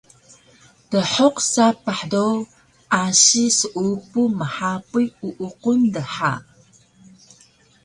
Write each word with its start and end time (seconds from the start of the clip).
Dhuq 1.15 1.35
sapah 1.51 2.01
do 2.11 2.25
asi 3.01 3.43
seupu 3.59 4.21
mhapuy 4.39 5.05
uuqun 5.27 5.79
dha 5.93 6.31